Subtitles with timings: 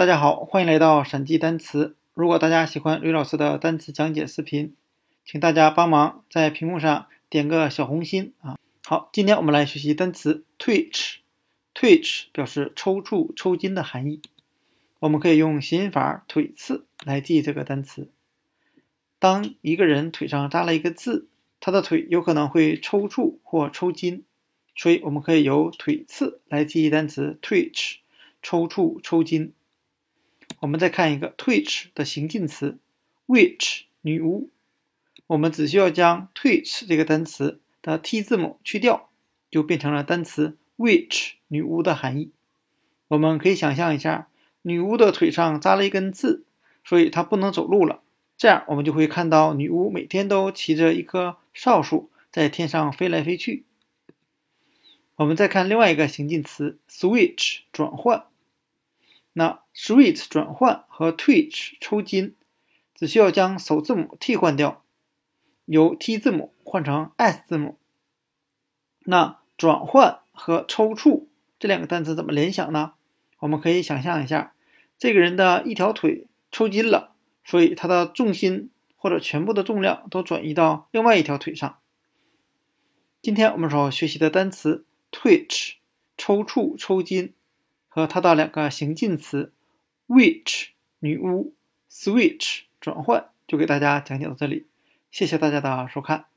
[0.00, 1.94] 大家好，欢迎来到闪记单词。
[2.14, 4.74] 如果大家喜欢吕老师的单词讲解视频，
[5.26, 8.56] 请大家帮忙在屏幕上点个小红心啊。
[8.82, 11.16] 好，今天我们来学习单词 twitch。
[11.74, 14.22] twitch 表示抽搐、抽筋的含义。
[15.00, 18.08] 我们可以用谐音法“腿刺”来记这个单词。
[19.18, 21.28] 当一个人腿上扎了一个字，
[21.60, 24.24] 他的腿有可能会抽搐或抽筋，
[24.74, 27.96] 所以我们可以由腿刺来记忆单词 twitch，
[28.42, 29.52] 抽搐、抽筋。
[30.60, 32.78] 我们再看一个 twitch 的形近词
[33.26, 34.50] ，witch 女巫。
[35.26, 39.08] 我们只需要将 twitch 这个单词的 t 字母去掉，
[39.50, 42.30] 就变成了单词 witch 女巫的含义。
[43.08, 44.28] 我们可以想象一下，
[44.60, 46.44] 女巫的腿上扎了一根刺，
[46.84, 48.02] 所以她不能走路了。
[48.36, 53.64] 这样我们就会看到女巫每天都骑着一棵哨树在天上飞来飞去。
[55.16, 58.26] 我们再看另外一个形近词 switch 转换。
[59.32, 62.34] 那 switch 转换和 twitch 抽筋，
[62.94, 64.82] 只需要将首字母替换掉，
[65.66, 67.78] 由 t 字母换成 s 字母。
[69.04, 71.26] 那转换和抽搐
[71.58, 72.94] 这两个单词怎么联想呢？
[73.38, 74.52] 我们可以想象一下，
[74.98, 81.78] 这个人的一条腿抽筋了，所以他的重心或者全部的重量都转移到另外一条腿上。
[83.22, 85.74] 今天我们所学习的单词 twitch
[86.16, 87.32] 抽搐、抽筋。
[87.90, 89.52] 和它的两个形近词
[90.06, 90.68] ，witch
[91.00, 91.54] 女巫
[91.90, 94.66] ，switch 转换，就给大家讲解到这里，
[95.10, 96.29] 谢谢大家的收看。